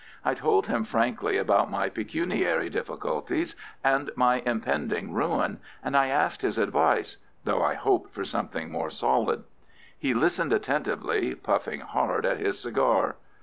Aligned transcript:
I 0.25 0.33
told 0.33 0.65
him 0.65 0.83
frankly 0.83 1.37
about 1.37 1.69
my 1.69 1.87
pecuniary 1.87 2.71
difficulties 2.71 3.55
and 3.83 4.09
my 4.15 4.41
impending 4.47 5.13
ruin, 5.13 5.59
and 5.83 5.95
I 5.95 6.07
asked 6.07 6.41
his 6.41 6.57
advice—though 6.57 7.61
I 7.61 7.75
hoped 7.75 8.11
for 8.11 8.25
something 8.25 8.71
more 8.71 8.89
solid. 8.89 9.43
He 9.95 10.15
listened 10.15 10.53
attentively, 10.53 11.35
puffing 11.35 11.81
hard 11.81 12.25
at 12.25 12.39
his 12.39 12.59
cigar. 12.59 13.17